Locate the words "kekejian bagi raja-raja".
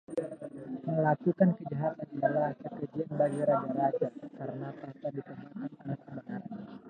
2.61-4.07